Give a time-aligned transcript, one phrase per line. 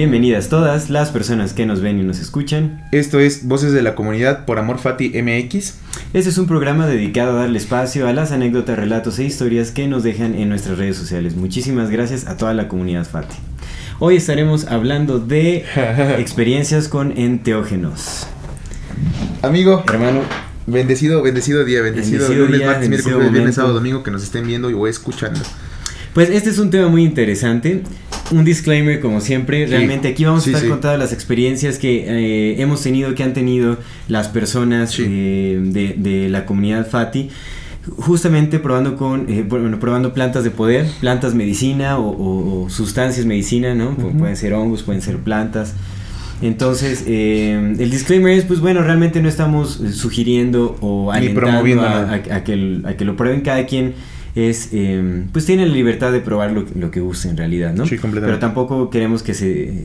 [0.00, 2.88] Bienvenidas todas las personas que nos ven y nos escuchan.
[2.90, 5.74] Esto es Voces de la Comunidad por Amor Fati MX.
[6.14, 9.88] Este es un programa dedicado a darle espacio a las anécdotas, relatos e historias que
[9.88, 11.36] nos dejan en nuestras redes sociales.
[11.36, 13.36] Muchísimas gracias a toda la comunidad Fati.
[13.98, 15.66] Hoy estaremos hablando de
[16.18, 18.26] experiencias con enteógenos.
[19.42, 20.22] Amigo, Hermano,
[20.66, 24.22] bendecido, bendecido día, bendecido, Bendecido lunes, día, martes, bendecido miércoles, viernes, sábado, domingo que nos
[24.22, 25.40] estén viendo o escuchando.
[26.14, 27.82] pues este es un tema muy interesante.
[28.32, 29.72] Un disclaimer como siempre, Sí.
[29.72, 30.70] realmente aquí vamos Sí, a estar sí.
[30.70, 33.78] con todas las experiencias que eh, hemos tenido, que han tenido
[34.08, 37.28] las personas eh, de, de la comunidad Fati.
[37.96, 43.24] Justamente probando con, eh, bueno, probando plantas de poder, plantas medicina o, o- o sustancias
[43.26, 43.96] medicina, ¿no?
[43.96, 45.74] Pueden ser hongos, pueden ser plantas.
[46.42, 52.00] Entonces, eh, el disclaimer es, pues bueno, realmente no estamos eh, sugiriendo o alentando a,
[52.02, 53.40] a- a que, a que lo prueben.
[53.40, 53.94] Cada quien
[54.34, 57.86] es, eh, pues tiene la libertad de probar lo, lo que guste en realidad, ¿no?
[57.86, 58.26] Sí, completamente.
[58.26, 59.84] Pero tampoco queremos que se,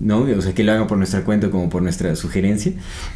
[0.00, 0.18] ¿no?
[0.20, 2.72] O sea, que lo hagan por nuestra cuenta como por nuestra sugerencia.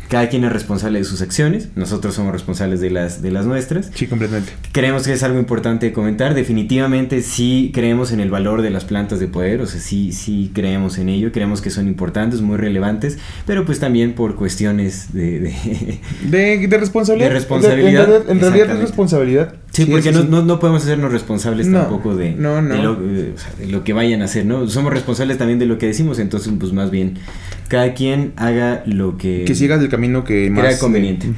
[0.09, 1.69] Cada quien es responsable de sus acciones.
[1.77, 3.91] Nosotros somos responsables de las, de las nuestras.
[3.95, 4.51] Sí, completamente.
[4.73, 6.35] Creemos que es algo importante de comentar.
[6.35, 10.51] Definitivamente sí creemos en el valor de las plantas de poder, o sea, sí, sí
[10.55, 15.39] creemos en ello, creemos que son importantes, muy relevantes, pero pues también por cuestiones de...
[15.41, 17.29] de- De, de responsabilidad.
[17.29, 19.55] De responsabilidad, En, realidad- en realidad es responsabilidad.
[19.85, 20.29] Sí, porque no, sí.
[20.31, 22.75] no, no podemos hacernos responsables No, tampoco de, no, no.
[22.75, 24.69] de lo, o sea, de lo que vayan a hacer, ¿no?
[24.69, 27.19] Somos responsables también de lo que decimos, entonces pues más bien
[27.71, 29.45] cada quien haga lo que...
[29.47, 30.65] Que sigas el camino que más...
[30.65, 31.29] Crea conveniente.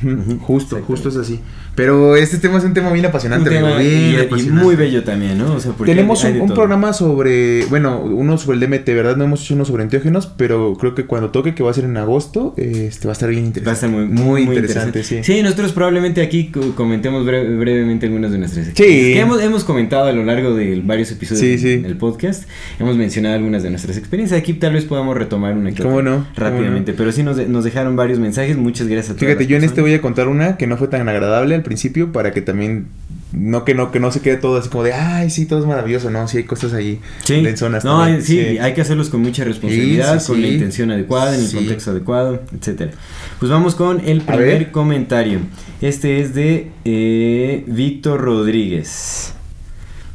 [0.41, 1.39] Justo, justo es así.
[1.75, 5.39] Pero este tema es un tema bien un apasionante, tema bien y- muy bello también,
[5.39, 5.55] ¿no?
[5.55, 9.17] O sea, porque Tenemos un, un programa sobre, bueno, uno sobre el DMT, ¿verdad?
[9.17, 11.85] No hemos hecho uno sobre enteógenos, pero creo que cuando toque, que va a ser
[11.85, 13.65] en agosto, este va a estar bien interesante.
[13.67, 15.21] Va a estar muy, muy, muy interesante, sí.
[15.25, 18.71] Sí, nosotros probablemente aquí co- comentemos bre- brevemente algunas de nuestras Sí.
[18.73, 19.15] experiencias.
[19.15, 21.83] Que hemos, hemos comentado a lo largo de varios episodios Sí, del- sí.
[21.83, 22.45] del podcast.
[22.81, 24.39] Hemos mencionado algunas de nuestras experiencias.
[24.39, 26.22] Aquí tal vez podamos retomar una que ¿Cómo otra no?
[26.37, 26.93] Rápidamente.
[26.93, 28.57] ¿Cómo Pero sí nos, de- nos dejaron varios mensajes.
[28.57, 30.89] Muchas gracias a todas Fíjate, yo en este voy a contar una que no fue
[30.89, 32.87] tan agradable al principio para que también
[33.33, 35.65] no que no que no se quede todo así como de ay sí todo es
[35.67, 37.49] maravilloso no sí hay cosas ahí Sí, no,
[37.81, 41.35] también, hay- sí, hay que hacerlos con mucha responsabilidad, Sí, sí, con la intención adecuada,
[41.35, 42.91] en el contexto adecuado, etcétera.
[43.39, 45.39] Pues vamos con el primer comentario.
[45.81, 49.33] Este es de eh, Víctor Rodríguez.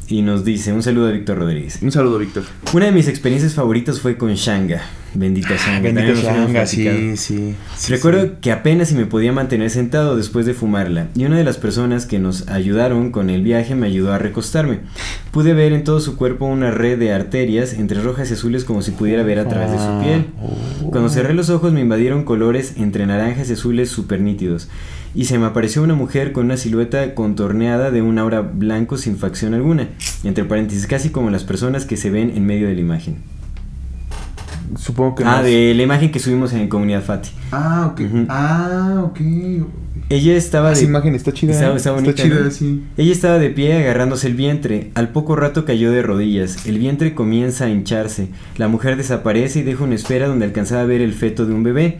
[0.10, 1.80] Y nos dice, un saludo a Víctor Rodríguez.
[1.82, 2.44] un saludo Víctor
[2.74, 4.82] Una de mis experiencias favoritas fue con Shanga.
[5.14, 6.68] Bendita platicado.
[6.68, 8.32] sí, sí, sí, Recuerdo sí.
[8.42, 12.06] que apenas si me podía mantener sentado después de fumarla, y una de las personas
[12.06, 14.80] que nos ayudaron con el viaje me ayudó a recostarme.
[15.32, 18.82] Pude ver en todo su cuerpo una red de arterias entre rojas y azules como
[18.82, 20.26] si pudiera ver a través de su piel.
[20.42, 20.92] Oh.
[20.92, 24.70] Cuando cerré los ojos me invadieron colores entre naranjas y azules súper nítidos,
[25.16, 29.18] y se me apareció una mujer con una silueta contorneada de un aura blanco sin
[29.18, 29.88] facción alguna,
[30.24, 33.37] entre paréntesis, casi como las personas que se ven en medio de la imagen.
[34.76, 37.30] Supongo que Ah, más- de la imagen que subimos en Comunidad Fati.
[37.52, 39.20] ah ok ah ok
[40.10, 40.88] Ella estaba esa de...
[40.88, 41.76] imagen está chida Está, ¿eh?
[41.76, 42.52] está bonita, chida ¿no?
[42.52, 44.92] sí Ella estaba de pie agarrándose el vientre.
[44.96, 46.66] Al poco rato cayó de rodillas.
[46.66, 48.30] El vientre comienza a hincharse.
[48.58, 51.64] La mujer desaparece y deja una esfera donde alcanzaba a ver el feto de un
[51.64, 52.00] bebé.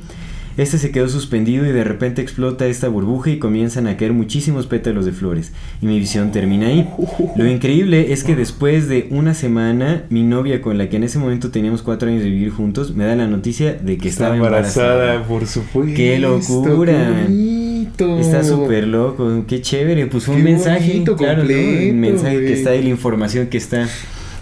[0.58, 4.66] Este se quedó suspendido y de repente explota esta burbuja y comienzan a caer muchísimos
[4.68, 5.54] pétalos de flores.
[5.82, 6.90] Y mi visión termina ahí.
[7.36, 11.20] Lo increíble es que después de una semana, mi novia con la que en ese
[11.20, 14.36] momento teníamos cuatro años de vivir juntos, me da la noticia de que está estaba
[14.36, 15.28] embarazada, embarazada.
[15.28, 17.22] por supuesto ¡Qué locura!
[17.24, 18.20] bonito.
[18.20, 20.08] Está súper loco, qué chévere.
[20.08, 21.50] Pues un Qué mensaje, claro, ¿no?
[21.50, 23.88] El mensaje que está ahí, la información que está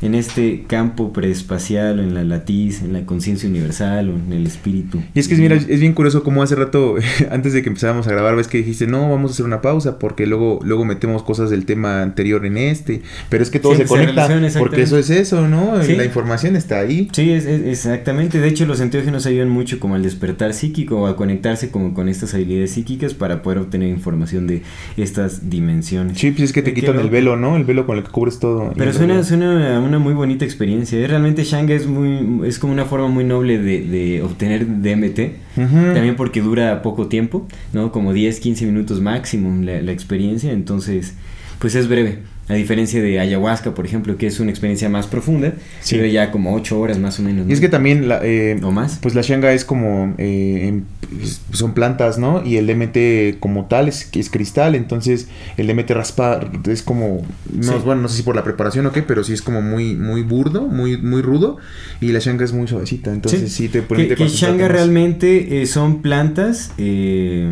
[0.01, 4.45] en este campo preespacial, o en la latiz, en la conciencia universal, o en el
[4.45, 5.01] espíritu.
[5.13, 6.95] Y es que mira, es bien curioso como hace rato,
[7.31, 9.99] antes de que empezáramos a grabar, ves que dijiste, no, vamos a hacer una pausa
[9.99, 13.01] porque luego, luego metemos cosas del tema anterior en este.
[13.29, 14.27] Pero es que todo Sí, se se conecta
[14.59, 15.81] porque eso es eso, ¿no?
[15.83, 15.95] Sí.
[15.95, 17.07] La información está ahí.
[17.11, 18.39] Sí, es, es- exactamente.
[18.39, 22.09] De hecho, los enteógenos ayudan mucho como al despertar psíquico o a conectarse como con
[22.09, 24.61] estas habilidades psíquicas para poder obtener información de
[24.97, 26.17] estas dimensiones.
[26.17, 27.55] Sí, pues es que te quitan el velo, ¿no?
[27.57, 28.71] El velo con el que cubres todo.
[28.75, 31.05] Pero suena, suena a una muy bonita experiencia.
[31.07, 35.19] Realmente Shanga es muy es como una forma muy noble de, de obtener DMT.
[35.57, 35.93] Ujú.
[35.93, 37.91] También porque dura poco tiempo, ¿no?
[37.91, 40.51] Como 10, 15 minutos máximo la, la experiencia.
[40.51, 41.15] Entonces,
[41.59, 42.19] pues es breve.
[42.47, 45.97] A diferencia de ayahuasca, por ejemplo, que es una experiencia más profunda, Sí.
[46.11, 47.47] ya como ocho horas más o menos.
[47.49, 47.61] Y es ¿no?
[47.61, 48.99] que también la, eh, ¿O más?
[49.01, 50.85] Pues la shanga es como eh, en-
[51.17, 52.45] pues, son plantas, ¿no?
[52.45, 55.27] Y el DMT como tal es, es cristal, entonces
[55.57, 57.79] el DMT raspa es como no Sí.
[57.83, 60.21] bueno, no sé si por la preparación o qué, pero sí es como muy muy
[60.21, 61.57] burdo, muy muy rudo
[61.99, 65.61] y la shanga es muy suavecita, entonces sí, te que, permite que concentrarte Shanga realmente
[65.61, 67.47] eh, son plantas eh,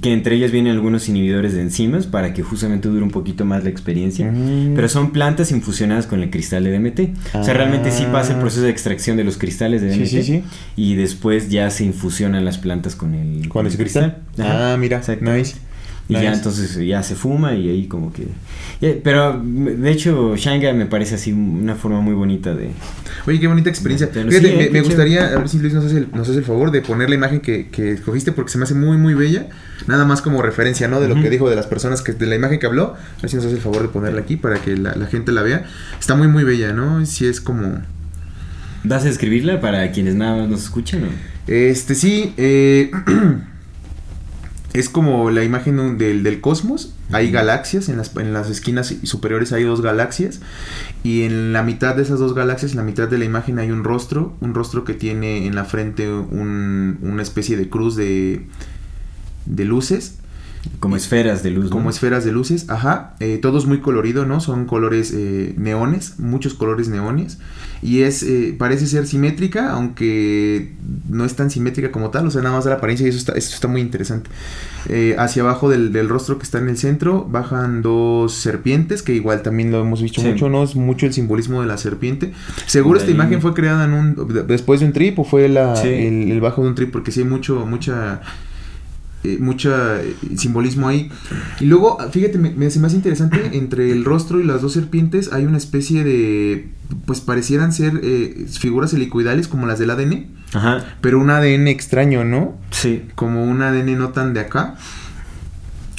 [0.00, 3.64] que entre ellas vienen algunos inhibidores de enzimas para que justamente dure un poquito más
[3.64, 4.01] la experiencia.
[4.06, 4.74] Mm.
[4.74, 7.00] Pero son plantas infusionadas con el cristal de DMT.
[7.34, 7.56] O sea, Ah.
[7.56, 10.06] realmente sí pasa el proceso de extracción de los cristales de DMT.
[10.06, 10.44] sí, sí.
[10.76, 14.18] Y después ya se infusionan las plantas con el, con ese cristal.
[14.38, 15.30] Ah, mira, Exacto.
[15.32, 15.54] nice.
[16.08, 18.26] Y ya entonces ya se fuma y ahí como que...
[19.02, 22.70] pero de hecho Shanga me parece así una forma muy bonita de...
[23.26, 24.08] Oye, qué bonita experiencia.
[24.08, 24.80] Fíjate, sí, eh, me, chévere.
[24.82, 27.14] gustaría, a ver si Luis nos hace, el, nos hace el favor de poner la
[27.14, 29.46] imagen que, que escogiste porque se me hace muy, muy bella.
[29.86, 31.00] Nada más como referencia, ¿no?
[31.00, 32.94] De lo que dijo de las personas, que de la imagen que habló.
[33.18, 35.32] A ver si nos hace el favor de ponerla aquí para que la, la gente
[35.32, 35.66] la vea.
[35.98, 37.04] Está muy, muy bella, ¿no?
[37.06, 37.82] Sí es como...
[38.84, 41.08] ¿Vas a escribirla para quienes nada más nos escuchan o...?
[41.46, 42.90] Este, sí, eh,
[44.74, 46.94] es como la imagen del, del cosmos.
[47.10, 50.40] Hay galaxias, en las, en las esquinas superiores hay dos galaxias.
[51.04, 53.70] Y en la mitad de esas dos galaxias, en la mitad de la imagen hay
[53.70, 54.34] un rostro.
[54.40, 58.46] Un rostro que tiene en la frente un- una especie de cruz de,
[59.46, 60.18] de luces.
[60.78, 61.70] Como esferas de luz, ¿no?
[61.70, 63.16] Como esferas de luces, ajá.
[63.18, 64.38] Eh, todo es muy colorido, ¿no?
[64.38, 67.38] Son colores eh, neones, muchos colores neones.
[67.82, 70.70] Y es, eh, parece ser simétrica, aunque
[71.10, 73.18] no es tan simétrica como tal, o sea, nada más da la apariencia y eso
[73.18, 74.30] está, eso está muy interesante.
[74.88, 79.14] Eh, hacia abajo del, del rostro que está en el centro bajan dos serpientes, que
[79.14, 80.28] igual también lo hemos visto Sí.
[80.28, 80.62] mucho, ¿no?
[80.62, 82.32] Es mucho el simbolismo de la serpiente.
[82.66, 85.88] Seguro esta imagen fue creada en un, después de un trip o fue la, Sí.
[85.88, 88.20] el, el bajo de un trip, porque sí hay mucho, mucha
[89.24, 91.10] eh, mucha eh, simbolismo ahí.
[91.60, 95.32] Y luego, fíjate, me, me hace más interesante, entre el rostro y las dos serpientes
[95.32, 96.68] hay una especie de,
[97.06, 102.24] pues parecieran ser eh, figuras helicoidales como las del ADN, Ajá, pero un ADN extraño,
[102.24, 102.56] ¿no?
[102.70, 103.02] sí.
[103.14, 104.76] Como un ADN no tan de acá.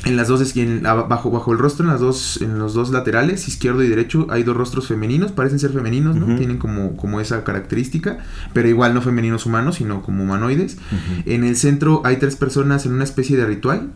[0.06, 3.48] En las dos, en- bajo, bajo el rostro, en las dos, en los dos laterales,
[3.48, 6.36] izquierdo y derecho, hay dos rostros femeninos, parecen ser femeninos, ¿no?
[6.38, 8.18] Tienen como, como esa característica,
[8.52, 10.78] pero igual no femeninos humanos, sino como humanoides.
[11.26, 13.92] En el centro hay tres personas en una especie de ritual.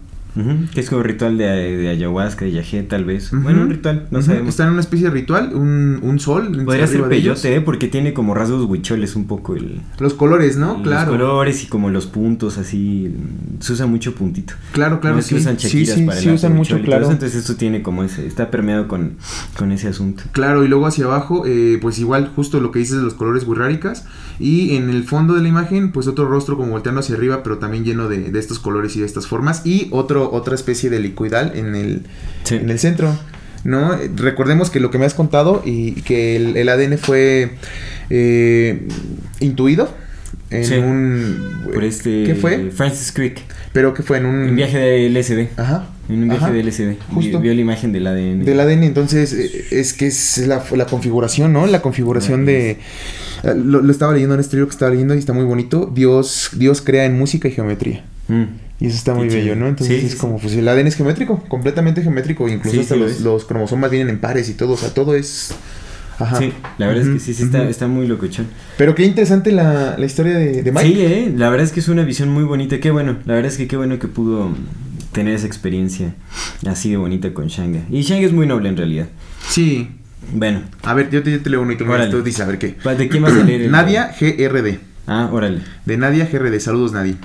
[0.73, 1.45] Que es como ritual de,
[1.77, 3.31] de ayahuasca, de yagé, tal vez.
[3.31, 4.49] Bueno, un ritual, no sabemos.
[4.49, 6.63] Está en una especie de ritual, un, un sol.
[6.65, 7.61] Podría ser peyote, ¿eh?
[7.61, 9.81] Porque tiene como rasgos huicholes un poco el...
[9.99, 10.73] Los colores, ¿no?
[10.73, 11.11] los claro.
[11.11, 13.13] colores y como los puntos así.
[13.59, 14.53] Se usa mucho puntito.
[14.71, 15.17] Claro, claro.
[15.17, 15.35] No sí.
[15.35, 17.03] usan sí, sí, para sí usan mucho, claro.
[17.03, 18.25] eso, entonces esto tiene como ese...
[18.27, 19.13] Está permeado con,
[19.57, 20.23] con ese asunto.
[20.31, 23.45] Claro, y luego hacia abajo, eh, pues igual, justo lo que dices de los colores
[23.47, 24.05] wixárikas.
[24.39, 27.57] Y en el fondo de la imagen, pues otro rostro como volteando hacia arriba, pero
[27.57, 29.65] también lleno de, de estos colores y de estas formas.
[29.65, 32.01] Y otro, otra especie de liquidal en el,
[32.43, 32.55] Sí.
[32.55, 33.17] en el centro.
[33.63, 33.97] ¿No?
[34.15, 37.51] Recordemos que lo que me has contado y que el, el ADN fue
[38.09, 38.87] eh,
[39.39, 39.89] intuido
[40.49, 40.75] en Sí.
[40.75, 41.61] un...
[41.73, 42.23] Por este...
[42.23, 42.71] ¿Qué fue?
[42.71, 43.39] Francis Crick.
[43.73, 44.35] Pero que fue en un...
[44.49, 45.59] Un viaje de LSD.
[45.59, 45.87] Ajá.
[46.07, 46.53] En un viaje Ajá.
[46.53, 46.95] de LSD.
[47.13, 47.39] Justo.
[47.39, 48.45] Vi- Vio la imagen del ADN.
[48.45, 51.67] Del ADN, entonces eh, es que es la, la configuración, ¿no?
[51.67, 52.71] La configuración de...
[52.71, 52.77] eh,
[53.55, 55.91] Lo, lo estaba leyendo en este libro que estaba leyendo y está muy bonito.
[55.93, 58.05] Dios, Dios crea en música y geometría.
[58.29, 58.43] Mm.
[58.79, 59.55] Y eso está muy bello.
[59.55, 59.67] ¿no?
[59.67, 62.47] Entonces Sí, es como, pues el ADN es geométrico, completamente geométrico.
[62.47, 64.73] Incluso Sí, hasta lo los, cromosomas vienen en pares y todo.
[64.73, 65.51] O sea, todo es...
[66.19, 66.37] Ajá.
[66.37, 68.47] Sí, la verdad es que sí, sí está, está muy locochón.
[68.77, 70.87] Pero qué interesante la, la historia de, de Mike.
[70.87, 72.79] Sí, eh, la verdad es que es una visión muy bonita.
[72.79, 74.49] Qué bueno, la verdad es que qué bueno que pudo
[75.11, 76.15] tener esa experiencia
[76.67, 77.81] así de bonita con Shanga.
[77.91, 79.07] Y Shanga es muy noble en realidad.
[79.47, 79.89] Sí.
[80.33, 82.45] Bueno, A ver, yo te, yo te leo uno y tú, me- tú dices, a
[82.45, 82.69] ver qué.
[82.69, 83.61] ¿pa- ¿de quién vas a leer?
[83.61, 84.79] el- Nadia GRD.
[85.05, 85.61] Ah, órale.
[85.85, 86.59] De Nadia GRD.
[86.59, 87.15] Saludos, Nadia.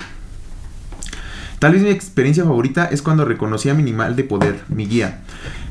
[1.63, 5.21] Tal vez mi experiencia favorita es cuando reconocí a mi animal de poder, mi guía.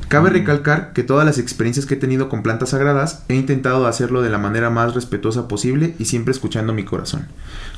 [0.07, 0.33] Cabe Mm.
[0.33, 4.31] recalcar que todas las experiencias que he tenido con plantas sagradas he intentado hacerlo de
[4.31, 7.27] la manera más respetuosa posible y siempre escuchando mi corazón,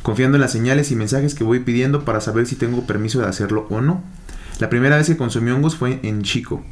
[0.02, 3.28] confiando en las señales y mensajes que voy pidiendo para saber si tengo permiso de
[3.28, 4.02] hacerlo o no.
[4.60, 6.64] La primera vez que consumí hongos fue en Chico.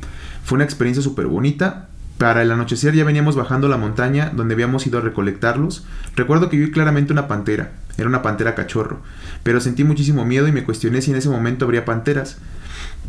[0.45, 1.89] Fue una experiencia súper bonita.
[2.17, 5.85] Para el anochecer ya veníamos bajando la montaña donde habíamos ido a recolectarlos.
[6.15, 7.71] Recuerdo que vi claramente una pantera.
[7.97, 8.99] Era una pantera cachorro.
[9.43, 12.37] Pero sentí muchísimo miedo y me cuestioné si en ese momento habría panteras.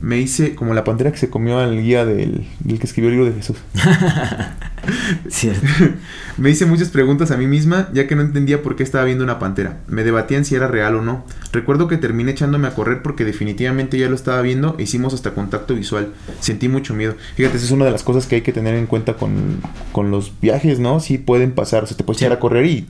[0.01, 3.17] Me hice como la pantera que se comió al guía del, del que escribió el
[3.17, 3.57] libro de Jesús.
[5.29, 5.67] Cierto.
[6.37, 9.25] Me hice muchas preguntas a mí misma, ya que no entendía por qué estaba viendo
[9.25, 9.79] una pantera.
[9.89, 11.25] Me debatían si era real o no.
[11.53, 15.33] Recuerdo que terminé echándome a correr porque definitivamente ya lo estaba viendo e hicimos hasta
[15.33, 16.13] contacto visual.
[16.41, 17.15] Sentí mucho miedo.
[17.37, 19.61] Fíjate, esa es una de las cosas que hay que tener en cuenta con,
[19.93, 21.01] con los viajes, ¿no?
[21.01, 22.25] Sí pueden pasar, o sea, te puedes Sí.
[22.27, 22.87] echar a correr y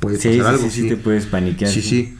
[0.00, 0.62] puede Sí, pasar sí, algo.
[0.70, 1.70] sí, sí, te puedes paniquear.
[1.70, 2.16] Sí, sí.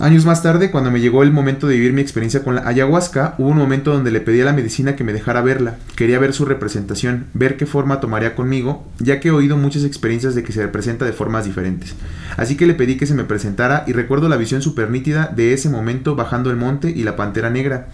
[0.00, 3.34] Años más tarde, cuando me llegó el momento de vivir mi experiencia con la ayahuasca,
[3.36, 5.76] hubo un momento donde le pedí a la medicina que me dejara verla.
[5.94, 10.34] Quería ver su representación, ver qué forma tomaría conmigo, ya que he oído muchas experiencias
[10.34, 11.94] de que se representa de formas diferentes.
[12.38, 15.52] Así que le pedí que se me presentara y recuerdo la visión super nítida de
[15.52, 17.88] ese momento bajando el monte y la pantera negra.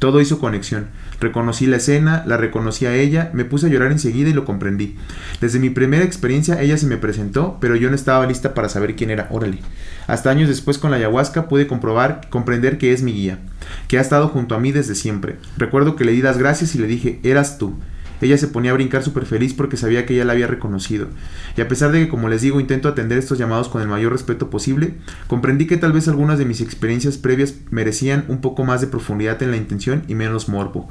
[0.00, 0.86] Todo hizo conexión.
[1.20, 4.96] Reconocí la escena, la reconocí a ella, me puse a llorar enseguida y lo comprendí.
[5.42, 8.96] Desde mi primera experiencia ella se me presentó, pero yo no estaba lista para saber
[8.96, 9.28] quién era.
[9.30, 9.58] Órale.
[10.06, 13.40] Hasta años después con la ayahuasca pude comprobar, comprender que es mi guía,
[13.88, 15.36] que ha estado junto a mí desde siempre.
[15.58, 17.78] Recuerdo que le di las gracias y le dije, eras tú.
[18.20, 21.08] Ella se ponía a brincar súper feliz porque sabía que ella la había reconocido.
[21.56, 24.12] Y a pesar de que, como les digo, intento atender estos llamados con el mayor
[24.12, 24.94] respeto posible,
[25.26, 29.42] comprendí que tal vez algunas de mis experiencias previas merecían un poco más de profundidad
[29.42, 30.88] en la intención y menos morbo.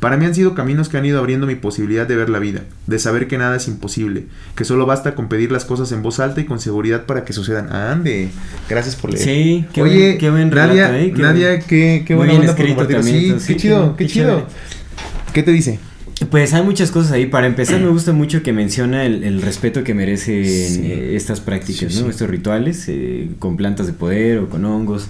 [0.00, 2.62] Para mí han sido caminos que han ido abriendo mi posibilidad de ver la vida,
[2.86, 4.24] de saber que nada es imposible,
[4.56, 7.34] que solo basta con pedir las cosas en voz alta y con seguridad para que
[7.34, 7.70] sucedan.
[7.70, 8.30] Ande,
[8.66, 9.22] gracias por leer.
[9.22, 11.12] Sí, qué Oye, buen, qué buen Nadia, ¿eh?
[11.14, 14.28] Qué Nadia, qué, qué buena onda por Sí, sí, qué chido, qué qué chido.
[14.28, 14.46] chévere.
[15.34, 15.78] ¿Qué te dice?
[16.28, 17.26] Pues hay muchas cosas ahí.
[17.26, 20.80] Para empezar, me gusta mucho que menciona el, el respeto que merecen Sí.
[20.84, 22.04] eh, estas prácticas, Sí, ¿no?
[22.06, 22.10] sí.
[22.10, 25.08] Estos rituales eh, con plantas de poder o con hongos,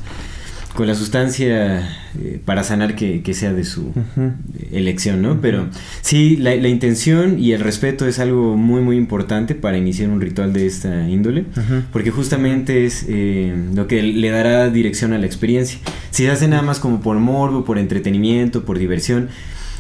[0.74, 1.80] con la sustancia
[2.20, 3.92] eh, para sanar que, que sea de su
[4.70, 5.40] elección, ¿no?
[5.40, 5.66] Pero
[6.00, 10.20] sí, la, la intención y el respeto es algo muy, muy importante para iniciar un
[10.20, 11.44] ritual de esta índole,
[11.92, 15.80] porque justamente es eh, lo que le dará dirección a la experiencia.
[16.12, 19.28] Si se hace nada más como por morbo, por entretenimiento, por diversión,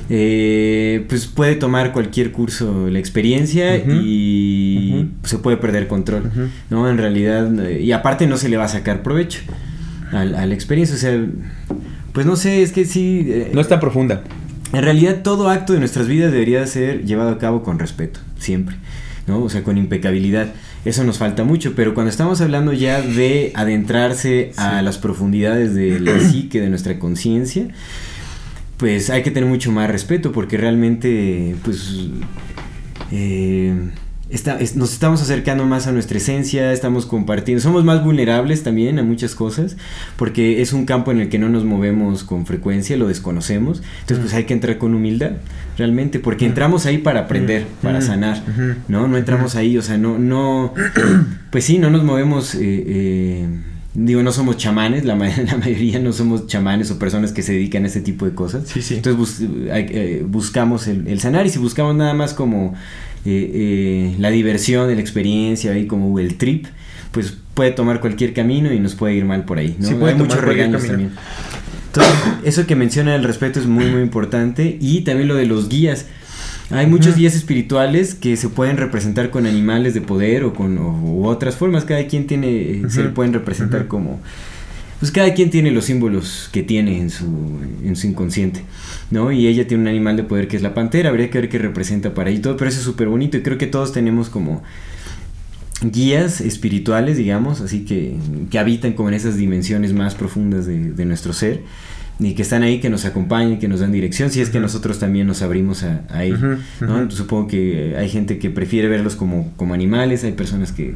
[0.08, 6.30] eh, pues puede tomar cualquier curso la experiencia y se puede perder control.
[6.70, 6.88] ¿no?
[6.88, 9.40] En realidad, eh, y aparte no se le va a sacar provecho
[10.12, 11.24] al- a, la experiencia, o sea,
[12.12, 13.26] pues no sé, es que sí...
[13.28, 14.24] eh, No es tan profunda.
[14.72, 18.76] en realidad todo acto de nuestras vidas debería ser llevado a cabo con respeto, siempre,
[19.28, 19.42] ¿no?
[19.42, 20.48] O sea, con impecabilidad.
[20.84, 26.00] Eso nos falta mucho, pero cuando estamos hablando ya de adentrarse a las profundidades de
[26.00, 27.68] la psique, de nuestra conciencia,
[28.80, 32.08] pues hay que tener mucho más respeto porque realmente, pues,
[33.12, 33.74] eh,
[34.30, 38.98] está- es- nos estamos acercando más a nuestra esencia, estamos compartiendo, somos más vulnerables también
[38.98, 39.76] a muchas cosas
[40.16, 44.24] porque es un campo en el que no nos movemos con frecuencia, lo desconocemos, entonces
[44.24, 45.32] pues hay que entrar con humildad,
[45.76, 48.42] realmente, porque entramos ahí para aprender, para sanar.
[48.88, 49.08] ¿no?
[49.08, 50.72] No entramos ahí, o sea, no, no,
[51.50, 53.48] pues sí, no nos movemos, eh, eh,
[53.94, 57.52] digo, no somos chamanes, la, ma- la mayoría no somos chamanes o personas que se
[57.52, 58.68] dedican a este tipo de cosas.
[58.68, 58.94] Sí, sí.
[58.96, 62.74] Entonces bus- hay- eh, buscamos el, el sanar y si buscamos nada más como
[63.24, 66.66] eh, eh, la diversión la experiencia y como el trip,
[67.12, 69.88] pues puede tomar cualquier camino y nos puede ir mal por ahí, ¿no?
[69.88, 71.10] Sí, puede hay muchos regaños también.
[71.86, 74.78] Entonces, eso que menciona el respeto es muy, muy importante.
[74.80, 76.06] Y también lo de los guías.
[76.70, 81.00] Hay muchos guías espirituales que se pueden representar con animales de poder o con o-
[81.02, 81.84] u otras formas.
[81.84, 84.20] Cada quien tiene, eh, se le pueden representar como...
[85.00, 87.24] Pues cada quien tiene los símbolos que tiene en su,
[87.82, 88.60] en su inconsciente,
[89.10, 89.32] ¿no?
[89.32, 91.58] Y ella tiene un animal de poder que es la pantera, habría que ver qué
[91.58, 94.28] representa para ella y todo, pero eso es súper bonito y creo que todos tenemos
[94.28, 94.62] como
[95.82, 98.14] guías espirituales, digamos, así que,
[98.50, 101.62] que habitan como en esas dimensiones más profundas de, de nuestro ser
[102.20, 104.98] y que están ahí, que nos acompañan, que nos dan dirección, si es que nosotros
[104.98, 107.10] también nos abrimos a, a ello, ¿no?
[107.10, 110.94] Supongo que hay gente que prefiere verlos como, como animales, hay personas que,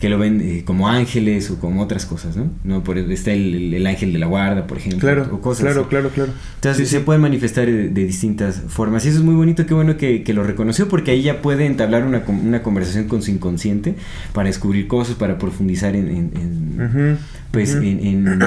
[0.00, 2.50] que lo ven eh, como ángeles o como otras cosas, ¿no?
[2.64, 2.82] ¿No?
[2.82, 5.80] Por, está el, el- el ángel de la guarda, por ejemplo, Claro, o cosas claro,
[5.82, 5.88] así.
[5.90, 6.32] claro, claro.
[6.56, 7.04] Entonces Sí, se sí.
[7.04, 9.04] pueden manifestar de, de distintas formas.
[9.06, 11.64] Y eso es muy bonito, qué bueno que, que lo reconoció, porque ahí ya puede
[11.66, 13.94] entablar una, una conversación con su inconsciente
[14.32, 17.18] para descubrir cosas, para profundizar en, en- en,
[17.52, 18.40] pues en, en-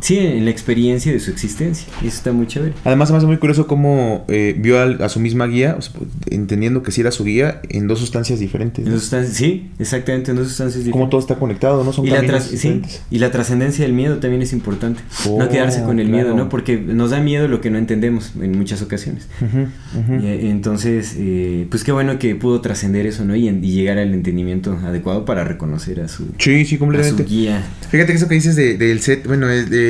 [0.00, 1.86] sí, en la experiencia de su existencia.
[2.02, 2.72] Y eso está muy chévere.
[2.84, 5.92] Además, me hace muy curioso cómo eh, vio al- a su misma guía, o sea,
[6.30, 8.84] entendiendo que sí era su guía, en dos sustancias diferentes.
[8.86, 11.10] En dos sustancias- sí, exactamente, en dos sustancias diferentes.
[11.10, 11.92] todo está conectado, ¿no?
[11.92, 15.00] Son y la, sí, y la trascendencia del miedo también es importante.
[15.28, 16.34] Oh, no quedarse con el miedo.
[16.34, 16.48] ¿no?
[16.48, 19.28] Porque nos da miedo lo que no entendemos en muchas ocasiones.
[19.42, 23.36] Y, eh, entonces, eh, pues qué bueno que pudo trascender eso, ¿no?
[23.36, 26.78] Y, en- y llegar al entendimiento adecuado para reconocer a su, Sí, sí, a su
[26.78, 27.24] completamente.
[27.24, 27.62] guía.
[27.90, 29.83] Fíjate que eso que dices de- del set, bueno, es de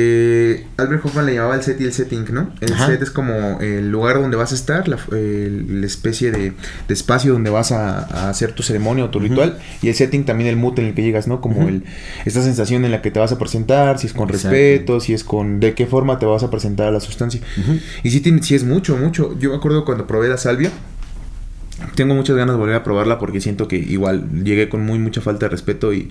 [0.77, 2.51] Albert Hoffman le llamaba el set y el setting, ¿no?
[2.61, 2.87] El Ajá.
[2.87, 6.53] set es como el lugar donde vas a estar, la, el- la especie de,
[6.87, 10.25] de espacio donde vas a, a hacer tu ceremonia o tu ritual, y el setting
[10.25, 11.41] también el mood en el que llegas, ¿no?
[11.41, 11.83] Como el
[12.25, 14.49] esta sensación en la que te vas a presentar, si es con Exacto.
[14.49, 17.41] respeto, si es con de qué forma te vas a presentar a la sustancia.
[18.03, 19.37] Y sí, tiene, sí es mucho, mucho.
[19.39, 20.71] Yo me acuerdo cuando probé la salvia.
[21.95, 25.19] Tengo muchas ganas de volver a probarla porque siento que igual llegué con muy mucha
[25.21, 26.09] falta de respeto y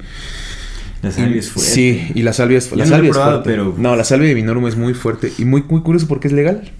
[1.04, 1.70] La salvia es fuerte.
[1.73, 3.42] Sí, y la salvia es, la no he salvia es fuerte.
[3.44, 6.34] pero- No, la salvia de Vinorum es muy fuerte y muy, muy curioso porque es
[6.34, 6.70] legal.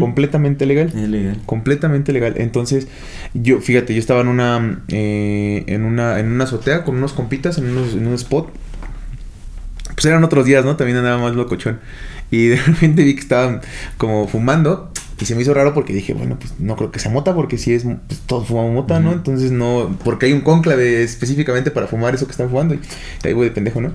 [0.00, 0.88] Completamente legal.
[0.88, 1.38] Es legal.
[1.46, 2.34] Completamente legal.
[2.38, 2.88] Entonces,
[3.32, 7.58] yo, fíjate, yo estaba en una, eh, en una, en una azotea con unos compitas
[7.58, 8.50] en, unos, en un spot
[9.94, 10.74] Pues eran otros días, ¿no?
[10.76, 11.78] También andaba más locochón.
[12.32, 13.60] Y de repente vi que estaban
[13.98, 14.90] como fumando.
[15.20, 17.58] Y se me hizo raro porque dije, bueno, pues no creo que sea mota, porque
[17.58, 19.12] si es, pues todos fumamos mota, ¿no?
[19.12, 22.74] Entonces no, porque hay un cónclave específicamente para fumar eso que están fumando.
[22.74, 22.80] Y
[23.24, 23.92] ahí voy de pendejo, ¿no?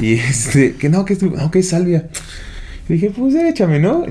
[0.00, 2.08] Y este, que no, que es, no, que es salvia.
[2.88, 4.04] Y dije, pues échame, ¿no?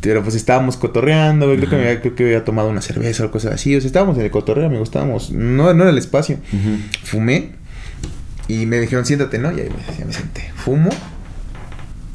[0.00, 1.46] Pero pues estábamos cotorreando.
[1.46, 3.74] Creo que, me había, creo que había tomado una cerveza o cosas así.
[3.76, 4.88] O sea, estábamos en el cotorreo, amigos.
[4.88, 5.30] Estábamos.
[5.30, 6.38] No, no era el espacio.
[7.04, 7.50] Fumé.
[8.48, 9.52] Y me dijeron, siéntate, ¿no?
[9.52, 10.50] Y ahí me, me senté.
[10.56, 10.90] Fumo.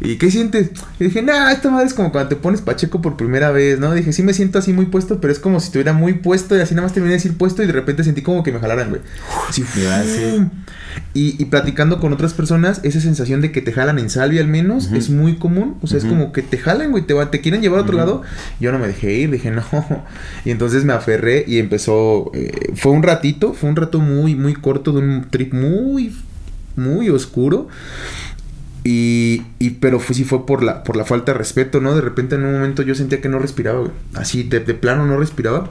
[0.00, 0.70] ¿Y qué sientes?
[0.98, 3.94] Y dije, nah, esta madre es como cuando te pones pacheco por primera vez, ¿no?
[3.94, 6.60] Dije, sí me siento así muy puesto, pero es como si estuviera muy puesto y
[6.60, 8.90] así nada más terminé de decir puesto y de repente sentí como que me jalaran,
[8.90, 9.00] güey.
[9.48, 9.62] Así,
[10.34, 10.50] ¡fum!
[11.14, 14.48] y, y platicando con otras personas, esa sensación de que te jalan en salvia al
[14.48, 15.76] menos es muy común.
[15.82, 17.96] O sea, es como que te jalan, güey, te, va- te quieren llevar a otro
[17.96, 18.22] lado.
[18.60, 19.64] Yo no me dejé ir, dije, no.
[20.44, 22.30] Y entonces me aferré y empezó.
[22.34, 26.14] eh, fue un ratito, fue un rato muy, muy corto de un trip muy,
[26.76, 27.68] muy oscuro.
[28.90, 31.94] Y, y pero fue, sí fue por la, por la falta de respeto, ¿no?
[31.94, 33.86] De repente en un momento yo sentía que no respiraba.
[34.14, 35.68] Así, de plano no respiraba.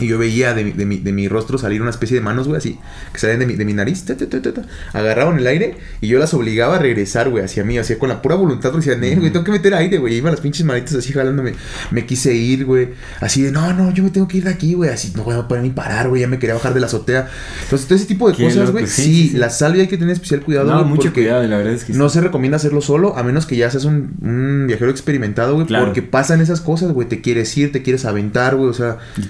[0.00, 2.46] Y yo veía de mi, de, mi, de mi rostro salir una especie de manos,
[2.46, 2.78] güey, así,
[3.12, 6.18] que salían de mi, de mi nariz, ta, ta, ta, agarraban el aire y yo
[6.18, 9.16] las obligaba a regresar, güey, hacia mí, así, con la pura voluntad, porque decían, eh,
[9.16, 11.54] güey, tengo que meter aire, güey, y iban las pinches manitas así jalándome,
[11.90, 12.88] me quise ir, güey,
[13.20, 15.34] así de, no, no, yo me tengo que ir de aquí, güey, así, no voy
[15.34, 17.28] a poder ni parar, güey, ya me quería bajar de la azotea.
[17.64, 19.36] Entonces, todo ese tipo de Qué cosas, güey, sí, sí, sí, sí.
[19.36, 21.84] la salvia hay que tener especial cuidado, No, güey, mucho porque cuidado, la verdad es
[21.84, 22.14] que no sí.
[22.14, 25.86] se recomienda hacerlo solo, a menos que ya seas un, un viajero experimentado, güey, Claro.
[25.86, 28.98] porque pasan esas cosas, güey, te quieres ir, te quieres aventar, güey, o sea...
[29.16, 29.22] Y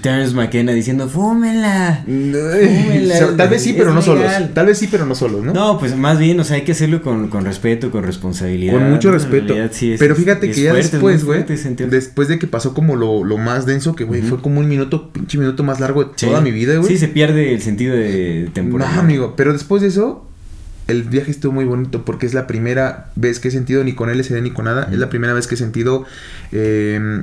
[0.67, 2.03] Diciendo, fúmela.
[2.07, 4.23] O sea, tal vez sí, pero no solos.
[4.23, 4.51] legal.
[4.53, 5.53] Tal vez sí, pero no solos, ¿no?
[5.53, 8.73] No, pues más bien, o sea, hay que hacerlo con, con respeto, con responsabilidad.
[8.73, 9.15] Con mucho ¿no?
[9.15, 9.47] Respeto.
[9.53, 11.43] realidad, sí es- pero fíjate es que ya fuerte, después, güey,
[11.89, 15.11] después de que pasó como lo, lo más denso, que, güey, fue como un minuto,
[15.11, 16.25] pinche minuto más largo de Sí.
[16.27, 16.87] toda mi vida, güey.
[16.87, 18.99] Sí, se pierde el sentido de No, temporada.
[18.99, 20.25] amigo, pero después de eso,
[20.87, 24.09] el viaje estuvo muy bonito porque es la primera vez que he sentido ni con
[24.09, 24.89] LSD ni con nada.
[24.91, 26.05] Es la primera vez que he sentido.
[26.51, 27.21] eh,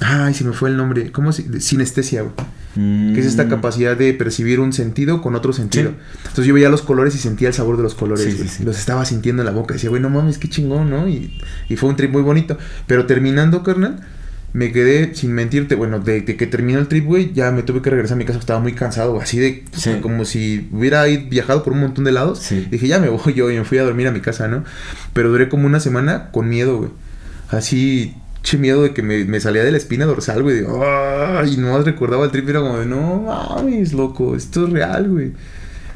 [0.00, 1.10] ay, se me fue el nombre.
[1.10, 2.34] ¿Cómo se Sinestesia, güey.
[2.76, 3.14] Mm.
[3.14, 5.90] Que es esta capacidad de percibir un sentido con otro sentido.
[5.90, 5.96] Sí.
[6.28, 8.24] Entonces yo veía los colores y sentía el sabor de los colores.
[8.34, 8.64] Sí, sí.
[8.64, 9.74] Los estaba sintiendo en la boca.
[9.74, 11.08] Decía, güey, no mames, qué chingón, ¿no?
[11.08, 11.36] Y,
[11.68, 12.56] y fue un trip muy bonito.
[12.86, 14.00] Pero terminando, carnal,
[14.52, 17.82] me quedé, sin mentirte, bueno, de, de que terminó el trip, güey, ya me tuve
[17.82, 18.38] que regresar a mi casa.
[18.38, 19.96] Estaba muy cansado, así de Sí.
[20.00, 22.38] como si hubiera viajado por un montón de lados.
[22.40, 22.68] Sí.
[22.70, 24.62] Dije, ya me voy yo y me fui a dormir a mi casa, ¿no?
[25.12, 26.90] Pero duré como una semana con miedo, güey.
[27.48, 30.56] Así, che miedo de que me, me salía de la espina dorsal, güey.
[30.56, 30.66] de,
[31.52, 35.32] y no recordaba el trip, era como de, no mames, loco, esto es real, güey.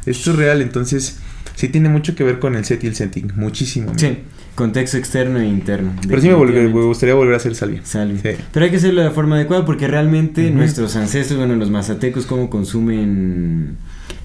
[0.06, 1.18] Esto es real, entonces
[1.56, 3.90] sí tiene mucho que ver con el set y el setting, muchísimo.
[3.90, 3.98] amigo.
[3.98, 4.18] Sí,
[4.54, 5.92] contexto externo e interno.
[6.06, 7.80] Pero sí me, volver- me gustaría volver a hacer salvia.
[7.84, 8.18] Salve.
[8.36, 8.42] Sí.
[8.52, 12.26] Pero hay que hacerlo de la forma adecuada porque realmente nuestros ancestros, bueno, los mazatecos,
[12.26, 13.76] cómo consumen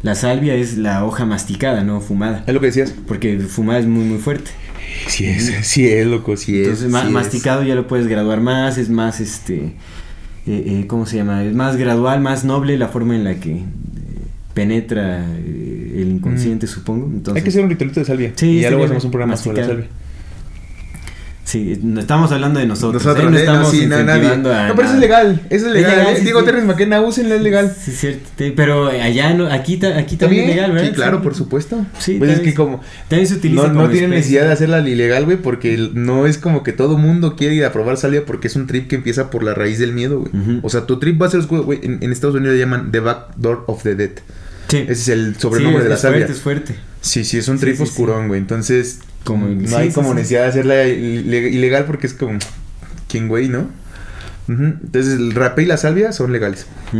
[0.03, 2.43] la salvia es la hoja masticada, no fumada.
[2.45, 2.93] Es lo que decías.
[3.07, 4.51] Porque fumada es muy, muy fuerte.
[5.07, 6.81] Sí es, sí es, loco, sí es.
[6.81, 7.11] Entonces, es.
[7.11, 9.73] masticado ya lo puedes graduar más, es más, este, eh,
[10.47, 11.43] eh, ¿cómo se llama?
[11.43, 13.63] Es más gradual, más noble la forma en la que eh,
[14.53, 17.05] penetra el inconsciente, supongo.
[17.05, 17.37] Entonces, Mm.
[17.37, 18.33] Hay que hacer un ritualito de salvia.
[18.35, 19.87] Sí, y ya luego hacemos un programa sobre la salvia.
[21.49, 23.03] Sí, no estamos hablando de nosotros.
[23.03, 23.31] Nosotros, ¿eh?
[23.31, 23.39] no ¿eh?
[23.39, 24.37] estamos no, sí, no, nadie.
[24.37, 25.41] No, pero eso es legal.
[25.49, 25.97] Eso es legal.
[25.97, 26.19] legal, ¿eh?
[26.19, 26.51] sí, Digo, sí.
[26.63, 27.75] McKenna, úsenlo, es legal.
[27.83, 28.29] Sí, cierto.
[28.55, 30.89] Pero allá no, aquí, ta- aquí también es legal, ¿verdad?
[30.89, 31.83] Sí, claro, por supuesto.
[31.97, 34.17] Sí, pues es que como También se utiliza no, como no tiene especie.
[34.19, 37.71] necesidad de hacerla ilegal, güey, porque no es como que todo mundo quiere ir a
[37.71, 40.31] probar salvia porque es un trip que empieza por la raíz del miedo, güey.
[40.61, 41.79] O sea, tu trip va a ser oscuro, güey.
[41.81, 44.11] En, en Estados Unidos le llaman The Back Door of the Dead.
[44.67, 44.77] Sí.
[44.87, 46.19] Ese es el sobrenombre de la es salvia.
[46.27, 46.75] fuerte, es fuerte.
[47.01, 48.39] Sí, sí, es un trip oscurón, güey.
[48.39, 50.15] Entonces, Como- no sí, hay sí, como sí.
[50.15, 52.39] necesidad de hacerla ile- ilegal porque es como,
[53.07, 53.67] ¿quién, güey, no?
[54.47, 56.65] Entonces el rapé y la salvia son legales.
[56.91, 56.97] Mm.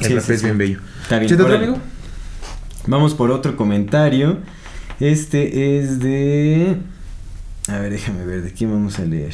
[0.00, 0.44] El Sí, rapé sí, es sí.
[0.46, 0.80] bien bello.
[1.02, 1.28] Está bien.
[1.30, 1.68] ¿Chete otro, órale.
[1.68, 1.82] amigo?
[2.86, 4.38] Vamos por otro comentario.
[5.00, 6.76] Este es de.
[7.68, 9.32] A ver, déjame ver, ¿de quién vamos a leer?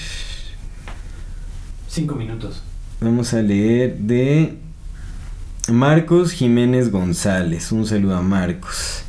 [1.88, 2.62] Cinco minutos.
[3.00, 4.56] Vamos a leer de
[5.70, 7.70] Marcos Jiménez González.
[7.72, 9.02] Un saludo a Marcos.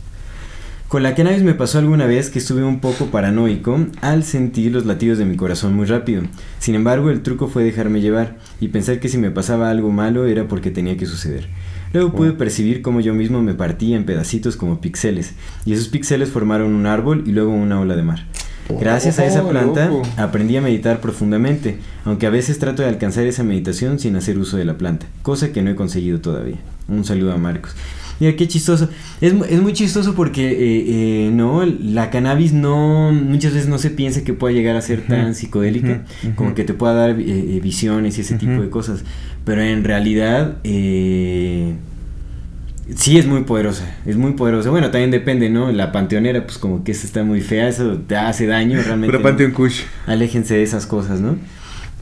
[0.87, 4.85] Con la cannabis me pasó alguna vez que estuve un poco paranoico al sentir los
[4.85, 6.21] latidos de mi corazón muy rápido.
[6.59, 10.27] Sin embargo, el truco fue dejarme llevar y pensar que si me pasaba algo malo
[10.27, 11.47] era porque tenía que suceder.
[11.91, 15.33] Luego pude percibir cómo yo mismo me partía en pedacitos como píxeles,
[15.65, 18.27] y esos píxeles formaron un árbol y luego una ola de mar.
[18.69, 23.43] Gracias a esa planta aprendí a meditar profundamente, aunque a veces trato de alcanzar esa
[23.43, 26.57] meditación sin hacer uso de la planta, cosa que no he conseguido todavía.
[26.87, 27.75] Un saludo a Marcos.
[28.19, 28.89] Mira, qué chistoso.
[29.21, 33.89] Es, es muy chistoso porque, eh, eh, no, la cannabis no, muchas veces no se
[33.89, 38.17] piensa que pueda llegar a ser tan psicodélica, como que te pueda dar eh, visiones
[38.17, 39.03] y ese tipo de cosas.
[39.43, 41.75] Pero en realidad, eh,
[42.95, 44.69] sí es muy poderosa, es muy poderosa.
[44.69, 45.71] Bueno, también depende, ¿no?
[45.71, 49.17] La panteonera, pues como que esa está muy fea, eso te hace daño realmente.
[49.17, 49.81] Pura Panteón Kush.
[50.07, 51.37] Aléjense de esas cosas, ¿no?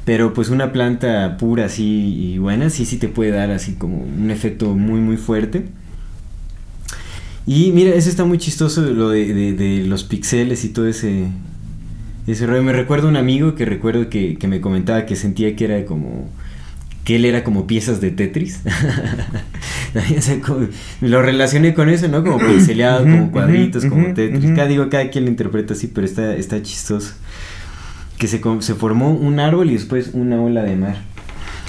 [0.06, 3.98] Pero pues una planta pura así y buena, sí, sí te puede dar así como
[3.98, 5.66] un efecto muy, muy fuerte.
[7.46, 11.26] Y mira, eso está muy chistoso, lo de, de- de los pixeles y todo ese,
[12.28, 12.64] ese rollo.
[12.64, 16.30] Me recuerdo un amigo que recuerdo que, que me comentaba que sentía que era como...
[17.04, 18.62] Que él era como piezas de Tetris.
[21.02, 22.24] Lo relacioné con eso, ¿no?
[22.24, 24.52] Como pixeleado, como cuadritos, como Tetris.
[24.56, 27.14] Cada, digo, cada quien lo interpreta así, pero está, está chistoso.
[28.18, 31.02] Que se, se formó un árbol y después una ola de mar.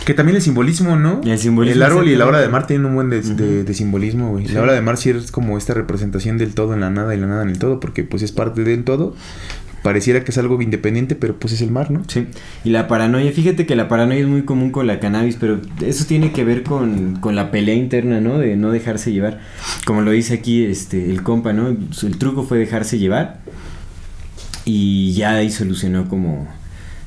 [0.04, 1.20] Que también el simbolismo, ¿no?
[1.24, 3.66] El simbolismo, El árbol y la hora de mar tienen un buen de, de- Ujú.
[3.66, 4.46] de simbolismo, güey.
[4.46, 4.52] Sí.
[4.52, 7.18] La hora de mar sí es como esta representación del todo en la nada y
[7.20, 9.14] la nada en el todo, porque pues es parte del todo.
[9.82, 12.02] Pareciera que es algo independiente, pero pues es el mar, ¿no?
[12.08, 12.26] Sí,
[12.64, 16.06] y la paranoia, fíjate que la paranoia es muy común con la cannabis, pero eso
[16.06, 18.38] tiene que ver con, con la pelea interna, ¿no?
[18.38, 19.40] De no dejarse llevar.
[19.84, 21.68] Como lo dice aquí este el compa, ¿no?
[21.68, 23.40] El truco fue dejarse llevar
[24.64, 26.48] y ya ahí solucionó como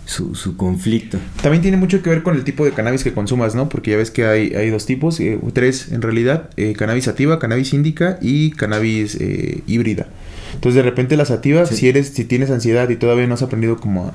[0.08, 1.20] su, su conflicto.
[1.42, 3.68] También tiene mucho que ver con el tipo de cannabis que consumas, ¿no?
[3.70, 7.40] Porque ya ves que hay, hay dos tipos, eh, tres en realidad, eh, cannabis sativa,
[7.40, 10.08] cannabis índica y cannabis eh, híbrida.
[10.56, 11.76] Entonces de repente la sativa, Sí.
[11.76, 14.14] si eres, si tienes ansiedad y todavía no has aprendido como a,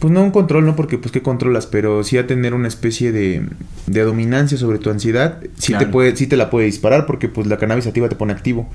[0.00, 0.74] pues no un control, ¿no?
[0.74, 3.42] Porque pues qué controlas, pero sí a tener una especie de,
[3.86, 7.46] de dominancia sobre tu ansiedad, sí te puede, sí te la puede disparar porque pues
[7.46, 8.68] la cannabis sativa te pone activo.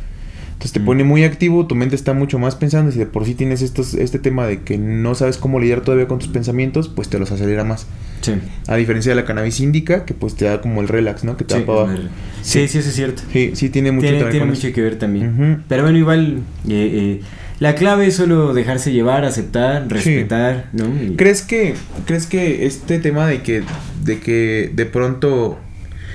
[0.62, 0.86] Entonces te Mm.
[0.86, 3.64] pone muy activo, tu mente está mucho más pensando, y si de por sí tienes
[3.64, 7.18] estos, este tema de que no sabes cómo lidiar todavía con tus pensamientos, pues te
[7.18, 7.88] los acelera más.
[8.22, 8.34] Sí,
[8.68, 11.36] A diferencia de la cannabis índica, que pues te da como el relax, ¿no?
[11.36, 11.98] Que te sí, da para abajo.
[12.44, 13.24] sí, sí, eso es cierto.
[13.34, 15.64] Sí, sí tiene mucho tiene que ver tiene mucho que ver también.
[15.68, 17.22] Pero bueno, igual eh, eh,
[17.60, 20.86] la clave es solo dejarse llevar, aceptar, respetar, ¿no?
[21.04, 21.74] Y- ¿Crees que,
[22.06, 23.64] ¿Crees que este tema de que,
[24.04, 25.58] de que de pronto...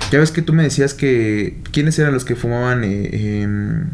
[0.09, 1.57] Ya ves que tú me decías que...
[1.73, 3.87] ¿Quiénes eran los que fumaban eh, em,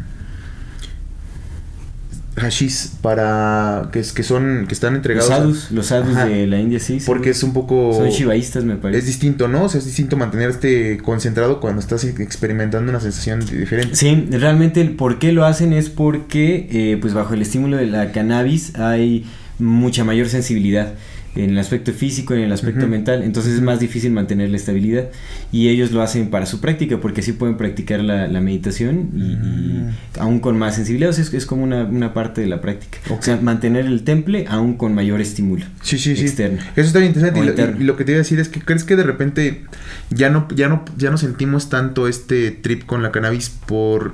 [2.36, 3.88] hashish para...
[3.92, 4.66] Que, que son...
[4.66, 5.30] Que están los entregados...
[5.70, 6.26] a- los sadhus Ajá.
[6.26, 7.00] de la India, sí.
[7.00, 7.06] sí.
[7.06, 7.94] Porque es un poco...
[7.94, 8.98] Son shivaístas, me parece.
[9.00, 9.64] Es distinto, ¿no?
[9.64, 13.96] O sea, es distinto mantenerte concentrado cuando estás experimentando una sensación diferente.
[13.96, 17.86] Sí, realmente el por qué lo hacen es porque, eh, pues bajo el estímulo de
[17.86, 19.24] la cannabis hay
[19.58, 20.94] mucha mayor sensibilidad
[21.36, 25.08] en el aspecto físico, en el aspecto mental, entonces es más difícil mantener la estabilidad
[25.52, 29.22] y ellos lo hacen para su práctica porque así pueden practicar la, la meditación y,
[29.32, 30.20] y Mm.
[30.20, 32.98] aún con más sensibilidad, o sea, es, es como una, una parte de la práctica,
[33.10, 36.22] o sea, mantener el temple aún con mayor estímulo Sí, sí, sí.
[36.22, 36.58] externo.
[36.76, 37.40] Eso está bien interesante.
[37.40, 37.44] Y
[37.74, 39.64] lo, y lo que te iba a decir es que crees que de repente
[40.10, 44.12] ya no, ya no, ya no sentimos tanto este trip con la cannabis por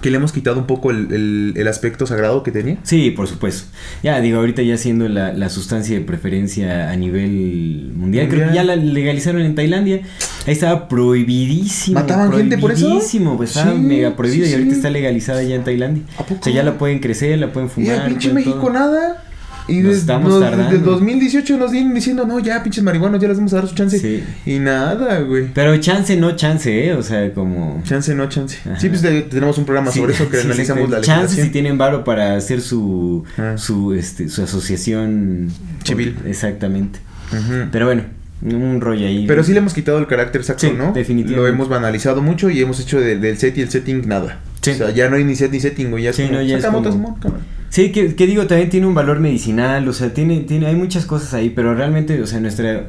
[0.00, 2.76] que le hemos quitado un poco el, el- el aspecto sagrado que tenía.
[2.82, 3.68] Sí, por supuesto.
[4.02, 8.54] Ya digo, ahorita ya siendo la, la sustancia de preferencia a nivel mundial, creo que
[8.54, 10.00] ya la legalizaron en Tailandia.
[10.46, 11.98] Ahí estaba prohibidísimo.
[12.00, 12.86] ¿Mataban gente por eso?
[12.86, 14.76] Prohibidísimo, pues estaba mega prohibido sí, y ahorita sí.
[14.76, 16.02] está legalizada ya en Tailandia.
[16.18, 16.40] ¿A poco?
[16.40, 17.96] O sea, ya la pueden crecer, la pueden Y fumar.
[17.96, 18.72] el pinche pueden México todo.
[18.72, 19.24] nada.
[19.68, 20.64] Y Nos des- estamos nos- tardando.
[20.64, 23.66] desde el 2018 nos vienen diciendo, no, ya pinches marihuanos, ya les vamos a dar
[23.68, 23.98] su chance.
[23.98, 24.22] Sí.
[24.48, 25.48] Y nada, güey.
[25.52, 26.92] Pero chance, no chance, ¿eh?
[26.94, 27.82] O sea, como...
[27.84, 28.58] Chance, no chance.
[28.64, 28.78] Ajá.
[28.78, 31.06] Sí, pues de- tenemos un programa Sí, sobre eso que sí, analizamos la exactamente.
[31.06, 31.46] Chance legislación.
[31.46, 33.54] si tienen varo para hacer su, Ah.
[33.56, 35.48] su, este, su asociación
[35.84, 36.16] Civil.
[36.26, 37.00] Exactamente.
[37.72, 38.02] Pero bueno,
[38.42, 39.24] un rollo ahí.
[39.26, 40.92] Pero sí le hemos quitado el carácter sacro, Sí, ¿no?
[40.92, 41.36] definitivamente.
[41.40, 44.38] Lo hemos banalizado mucho y hemos hecho de- del set y el setting nada.
[44.62, 44.70] Sí.
[44.70, 46.04] O sea, ya no hay ni set ni setting, güey.
[46.04, 47.16] Ya Sí, no, ya es como-.
[47.76, 51.04] Sí, que, que digo, también tiene un valor medicinal, o sea, tiene, tiene, hay muchas
[51.04, 52.88] cosas ahí, pero realmente, o sea, nuestra,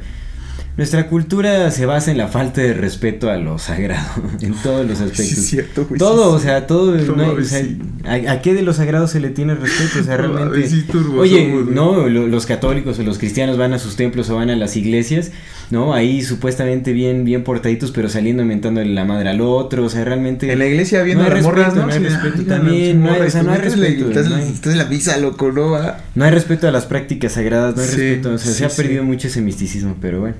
[0.78, 5.02] nuestra cultura se basa en la falta de respeto a lo sagrado, en todos los
[5.02, 5.26] aspectos.
[5.28, 6.00] Sí, es cierto, güey.
[6.00, 7.78] todo, sí, o sea, todo, No no hay- o mames, sea, sí.
[8.06, 10.00] ¿a, a qué de lo sagrado se le tiene respeto?
[10.00, 10.69] O sea, realmente...
[10.89, 14.38] turbo Oye, somos, no, lo- los católicos o los cristianos van a sus templos o
[14.38, 15.34] van a las iglesias
[15.70, 15.94] ¿no?
[15.94, 20.52] Ahí supuestamente bien, bien portaditos, pero saliendo mentándole la madre al otro, o sea, realmente...
[20.52, 21.86] En la iglesia viendo no las morras, ¿no?
[21.86, 24.72] no hay respeto también, no hay, o sea, no hay estás en la- respeto, Estás,
[24.74, 25.72] en la misa, loco, ¿no?
[25.72, 26.00] va?
[26.16, 28.66] No hay respeto a las prácticas sagradas, no hay Sí, respeto, o sea, sí, se
[28.66, 28.82] ha sí.
[28.82, 30.36] perdido mucho ese misticismo, pero bueno.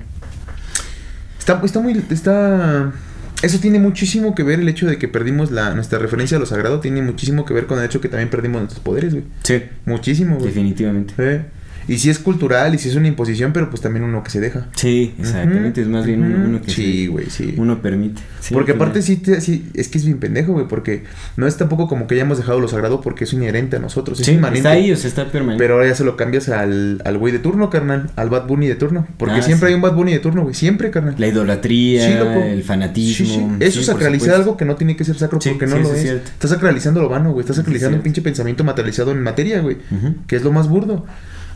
[1.38, 2.00] Está, está muy.
[2.10, 2.92] Está.
[3.40, 6.46] Eso tiene muchísimo que ver el hecho de que perdimos la, nuestra referencia a lo
[6.46, 6.80] sagrado.
[6.80, 9.24] Tiene muchísimo que ver con el hecho que también perdimos nuestros poderes, güey.
[9.44, 10.48] Sí, Muchísimo, güey.
[10.48, 11.14] definitivamente.
[11.18, 11.42] Eh,
[11.88, 14.40] Y si es cultural y si es una imposición, pero pues también uno que se
[14.40, 14.68] deja.
[14.76, 17.54] Sí, exactamente, es más bien uno, uno que Sí, güey, sí.
[17.56, 18.20] uno permite.
[18.40, 21.04] Sí, porque aparte sí, te- sí, es que es bien pendejo, güey, porque
[21.36, 24.26] no es tampoco como que hayamos dejado lo sagrado porque es inherente a nosotros, es
[24.26, 24.58] Sí, inmanente.
[24.58, 25.62] está ahí, o sea, está permanente.
[25.64, 28.66] Pero ahora ya se lo cambias al, al güey de turno, carnal, al Bad Bunny
[28.68, 29.72] de turno, porque Ah, siempre sí.
[29.72, 31.14] hay un Bad Bunny de turno, güey, siempre, carnal.
[31.18, 32.12] La idolatría, Sí,
[32.52, 33.26] el fanatismo.
[33.26, 33.46] Sí, sí.
[33.60, 35.94] Eso sí, sacraliza algo que no tiene que ser sacro Sí, porque no sí, lo
[35.94, 36.10] es es.
[36.22, 37.40] Estás sacralizando lo vano, güey.
[37.40, 39.78] Estás sacralizando un pinche pensamiento materializado en materia, güey.
[40.26, 41.06] Que es lo más burdo.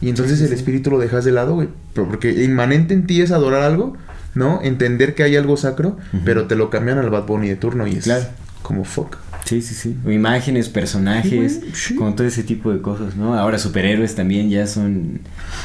[0.03, 1.69] Y entonces el espíritu lo dejas de lado, güey.
[1.95, 3.97] Porque inmanente en ti es adorar algo,
[4.35, 4.61] ¿no?
[4.62, 7.93] Entender que hay algo sacro, pero te lo cambian al Bad Bunny de turno y
[7.97, 8.25] es Claro.
[8.62, 9.17] como fuck.
[9.45, 9.97] Sí, sí, sí.
[10.07, 13.35] O imágenes, personajes, Sí, con todo ese tipo de cosas, ¿no?
[13.35, 15.21] Ahora superhéroes también ya son...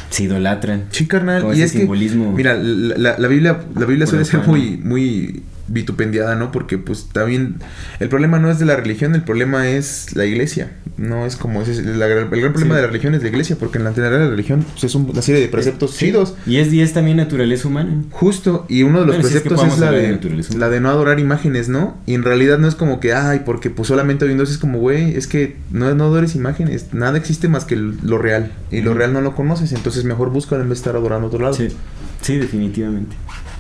[0.10, 0.86] se idolatran.
[0.92, 1.42] Sí, carnal.
[1.44, 2.32] Con y ese es que, simbolismo.
[2.32, 6.52] mira, la, la- la Biblia, la Biblia Por suele ser muy, muy vitupendiada, ¿no?
[6.52, 7.56] Porque pues también
[8.00, 10.72] el problema no es de la religión, el problema es la iglesia.
[10.98, 12.76] No es como ese, la gran- el gran problema Sí.
[12.78, 14.96] de la religión es la iglesia, porque en la teoría de la religión pues, es
[14.96, 16.08] un- una serie de preceptos Sí.
[16.08, 16.36] chidos.
[16.48, 18.04] Y es, y es también naturaleza humana.
[18.12, 20.58] Justo, y uno de los Bueno, si es que preceptos es, la, de de, naturaleza.
[20.58, 21.98] la de no adorar imágenes, ¿no?
[22.08, 24.58] Y en realidad no es como que, ay, porque pues solamente hay un Dios, es
[24.58, 28.82] como, güey, es que no, no adores imágenes, nada existe más que lo real, y
[28.82, 31.42] lo real no lo conoces, entonces mejor búscalo en vez de estar adorando a otro
[31.42, 31.54] lado.
[31.54, 31.68] Sí,
[32.22, 33.16] sí, definitivamente.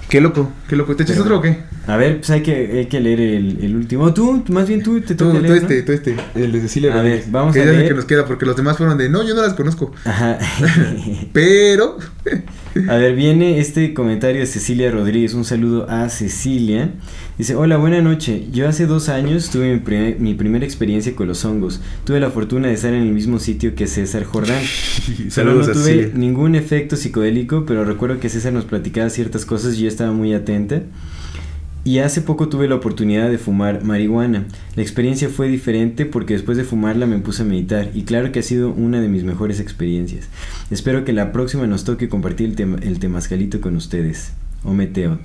[0.10, 0.96] Qué loco, qué loco.
[0.96, 1.64] ¿Te echas Pero- otro o qué?
[1.86, 4.14] A ver, pues hay que, hay que leer el, el último.
[4.14, 5.70] Tú, más bien tú, te Tú, toca tú leer, ¿no?
[5.70, 7.88] este, tú este, el de Cecilia A ver, vamos que a leer.
[7.90, 9.92] que nos queda, porque los demás fueron de, no, yo no las conozco.
[10.06, 10.38] Ajá.
[11.34, 11.98] Pero,
[12.90, 15.34] A ver, viene este comentario de Cecilia Rodríguez.
[15.34, 16.92] Un saludo a Cecilia.
[17.38, 18.48] Dice, hola, buena noche.
[18.52, 21.82] Yo hace dos años tuve mi, primer- mi primera experiencia con los hongos.
[22.06, 24.62] Tuve la fortuna de estar en el mismo sitio que César Jordán.
[25.30, 26.12] Saludos no tuve Cecilia.
[26.16, 30.34] ningún efecto psicodélico, pero recuerdo que César nos platicaba ciertas cosas y yo estaba muy
[30.34, 30.82] atenta.
[31.88, 34.44] Y hace poco tuve la oportunidad de fumar marihuana.
[34.76, 38.40] La experiencia fue diferente porque después de fumarla me puse a meditar y claro que
[38.40, 40.28] ha sido una de mis mejores experiencias.
[40.70, 44.34] Espero que la próxima nos toque compartir el, tema, el temazcalito con ustedes.
[44.66, 45.18] O meteo.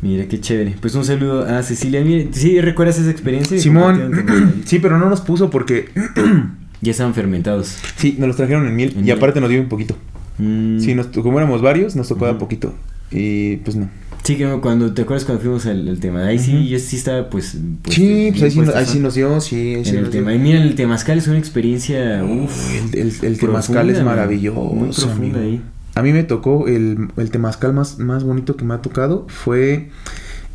[0.00, 0.74] Mira, qué chévere.
[0.80, 2.00] Pues un saludo a Cecilia.
[2.02, 3.58] Mire, ¿sí recuerdas esa experiencia?
[3.58, 5.90] Simón, sí, pero no nos puso porque,
[6.80, 7.76] Ya estaban fermentados.
[7.96, 9.16] sí, nos los trajeron en miel En y miel.
[9.18, 9.98] aparte nos dio un poquito.
[10.38, 10.80] Mm.
[10.80, 12.40] Sí, nos, como éramos varios, nos tocó dar Ujú.
[12.44, 12.74] poquito.
[13.10, 13.90] Y pues no.
[14.26, 16.26] Sí, que cuando te acuerdas cuando fuimos al, al tema.
[16.26, 16.44] Ahí Ujú.
[16.46, 17.56] sí, yo sí estaba pues.
[17.82, 19.04] pues, sí, pues ahí sí, ahí sí ¿no?
[19.04, 20.10] nos dio, sí, ahí sí en el dio.
[20.10, 20.34] tema.
[20.34, 22.24] Y mira, el temazcal es una experiencia.
[22.24, 22.74] Uff.
[22.92, 24.60] El, el, el temazcal es maravilloso.
[24.64, 25.62] muy profunda ahí.
[25.94, 29.90] A mí me tocó el, el temazcal más, más bonito que me ha tocado fue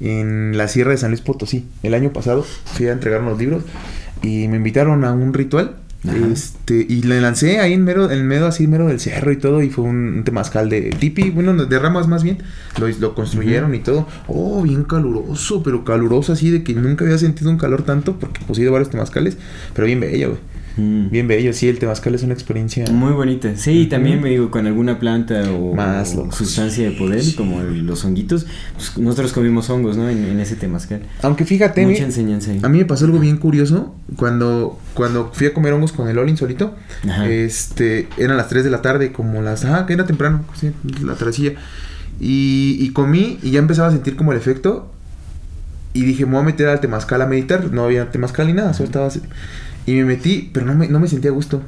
[0.01, 1.65] en la Sierra de San Luis Potosí.
[1.81, 3.63] El año pasado fui a entregar unos libros
[4.21, 5.77] y me invitaron a un ritual.
[6.07, 6.17] Ajá.
[6.31, 9.61] Este, y le lancé ahí en mero, en medio así, mero del cerro y todo,
[9.61, 12.39] y fue un, temazcal de tipi, bueno, de ramas más bien,
[12.79, 17.19] lo, lo construyeron y todo, oh, bien caluroso, pero caluroso así, de que nunca había
[17.19, 19.37] sentido un calor tanto, porque pues he ido varios temazcales,
[19.75, 20.41] pero bien bello, güey,
[20.77, 21.09] Mm.
[21.09, 23.55] bien bello, sí, el temazcal es una experiencia Muy bonita.
[23.57, 26.35] Sí, y también me digo, con alguna planta o, Más o locos.
[26.37, 30.09] sustancia de poder, como el- los honguitos, pues nosotros comimos hongos, ¿no?
[30.09, 31.01] En, en ese temazcal.
[31.21, 32.59] Aunque fíjate, Mucha enseñanza ahí.
[32.63, 36.17] a mí me pasó algo bien curioso cuando, cuando fui a comer hongos con el
[36.17, 36.75] Olin solito.
[37.07, 37.27] Ajá.
[37.29, 40.71] Este, eran las 3 de la tarde, como las, ah, que era temprano, sí,
[41.03, 41.15] la.
[42.19, 44.91] Y, y comí y ya empezaba a sentir como el efecto.
[45.93, 47.71] Y dije, me voy a meter al temazcal a meditar.
[47.73, 49.21] No había temazcal ni nada, solo estaba así.
[49.85, 51.61] Y me metí, pero no me, no me sentía a gusto.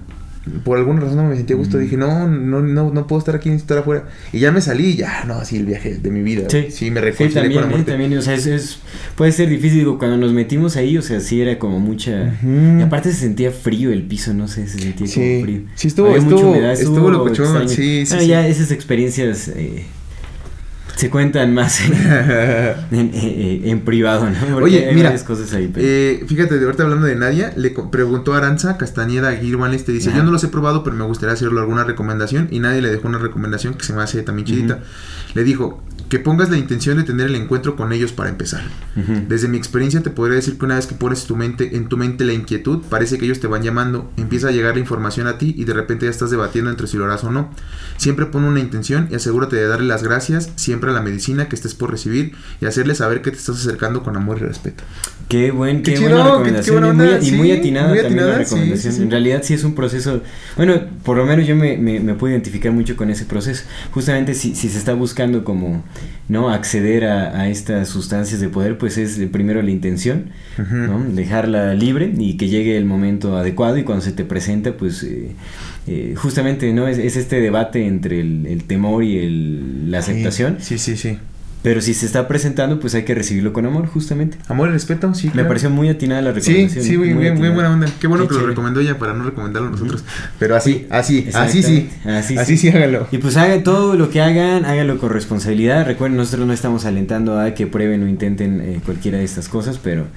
[0.66, 1.78] Por alguna razón no me sentía a gusto.
[1.78, 1.80] Mm.
[1.80, 4.10] Dije, no, no, no, no puedo estar aquí, necesito estar afuera.
[4.34, 6.50] Y ya me salí y ya, no, así el viaje de mi vida.
[6.50, 7.92] Sí, Sí, me Sí, reconcilié también, con la muerte.
[7.94, 8.80] también, o sea, es, es-
[9.16, 12.38] puede ser difícil, digo, cuando nos metimos ahí, o sea, sí era como mucha...
[12.44, 15.62] Y aparte se sentía frío el piso, no sé, se sentía Sí, como frío.
[15.76, 17.70] sí estuvo- Había mucha estuvo- humedad, estuvo locochón, extraño.
[17.70, 18.28] sí, sí, Bueno, sí.
[18.28, 19.86] ya esas experiencias eh,
[20.96, 21.94] se cuentan más en,
[22.92, 24.36] en- en- en privado, ¿no?
[24.54, 25.70] Porque Oye, hay mira, varias cosas ahí.
[25.74, 29.92] pero- Eh, fíjate, de ahorita hablando de Nadia, le preguntó a Aranza Castañeda Aguirre este
[29.92, 30.20] dice, Ajá.
[30.20, 32.48] yo no los he probado, pero me gustaría hacerlo alguna recomendación.
[32.52, 34.80] Y nadie le dejó una recomendación que se me hace también chidita.
[35.34, 38.62] Le dijo, que pongas la intención de tener el encuentro con ellos para empezar.
[39.28, 41.98] Desde mi experiencia te podría decir que una vez que pones tu mente, en tu
[41.98, 45.40] mente la inquietud, parece que ellos te van llamando, empieza a llegar la información a
[45.40, 47.50] ti y de repente ya estás debatiendo entre si lo harás o no.
[47.98, 51.48] Siempre pon una intención y asegúrate de darle las gracias siempre siempre a la medicina
[51.48, 54.84] que estés por recibir y hacerle saber que te estás acercando con amor y respeto.
[55.30, 56.64] Qué buen, qué, Qué buena chido, qué- recomendación.
[56.66, 58.92] qué buena y muy, onda, y muy sí, atinada muy también la atinada, sí, recomendación.
[58.94, 59.04] sí, sí.
[59.04, 60.22] En realidad sí es un proceso.
[60.58, 63.64] Bueno, por lo menos yo me, me, me puedo identificar mucho con ese proceso.
[63.92, 65.84] Justamente si, si se está buscando como
[66.28, 70.76] no acceder a, a estas sustancias de poder, pues es primero la intención, Ujú.
[70.76, 71.04] ¿no?
[71.14, 75.32] dejarla libre y que llegue el momento adecuado y cuando se te presenta, pues eh,
[75.88, 80.58] eh, justamente no es, es este debate entre el, el temor y el, la aceptación.
[80.60, 81.18] Sí, sí, sí.
[81.62, 84.38] Pero si se está presentando, pues hay que recibirlo con amor, justamente.
[84.50, 85.32] Amor y respeto, sí.
[85.34, 86.84] Me pareció muy atinada la Sí, recomendación.
[86.84, 87.88] sí, muy, muy, muy buena onda.
[88.02, 90.04] Qué bueno Qué que lo recomendó ella para no recomendarlo nosotros.
[90.40, 91.90] Pero así, así, así sí.
[92.04, 92.70] Así, Así sí.
[92.70, 93.08] sí, hágalo.
[93.14, 95.86] Y pues hagan todo lo que hagan, háganlo con responsabilidad.
[95.86, 99.80] Recuerden, nosotros no estamos alentando a que prueben o intenten eh, cualquiera de estas cosas,
[99.82, 100.08] pero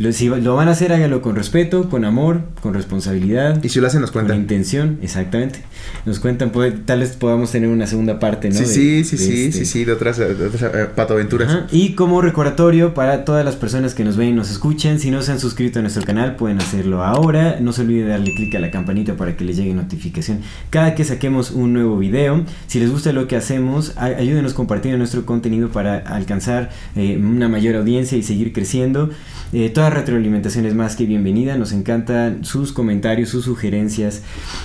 [0.00, 3.62] lo, si lo van a hacer, háganlo con respeto, con amor, con responsabilidad.
[3.62, 4.40] Y si lo hacen, nos Con cuentan.
[4.40, 5.60] intención, exactamente.
[6.06, 8.54] Nos cuentan, puede- tal vez podamos tener una segunda parte, ¿no?
[8.56, 11.48] Sí, De- sí, sí, de sí, este- sí, sí, de otras, de otras eh, patoaventuras.
[11.48, 15.10] Ajá, Y como recordatorio para todas las personas que nos ven y nos escuchan, si
[15.10, 17.58] no se han suscrito a nuestro canal pueden hacerlo ahora.
[17.60, 20.94] No se olviden de darle clic a la campanita para que les llegue notificación cada
[20.94, 22.44] que saquemos un nuevo video.
[22.66, 27.76] Si les gusta lo que hacemos, ayúdenos compartiendo nuestro contenido para alcanzar eh, una mayor
[27.76, 29.10] audiencia y seguir creciendo.
[29.52, 31.56] Eh, toda retroalimentación es más que bienvenida.
[31.56, 34.22] Nos encantan sus comentarios, sus sugerencias.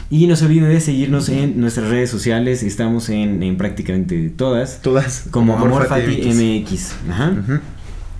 [0.10, 2.64] Y no se olviden de seguirnos en nuestras redes sociales.
[2.64, 4.82] Estamos en, en prácticamente todas.
[4.82, 5.26] Todas.
[5.32, 6.36] Como Amor Fati MX.
[6.36, 6.96] MX.
[7.10, 7.32] Ajá.
[7.32, 7.60] Ujú.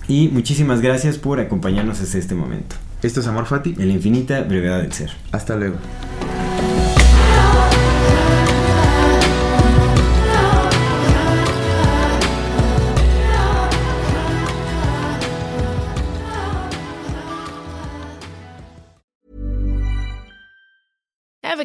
[0.08, 2.76] Y muchísimas gracias por acompañarnos hasta este momento.
[3.02, 3.74] Esto es Amor Fati.
[3.78, 5.10] En la infinita brevedad del ser.
[5.32, 5.76] Hasta luego.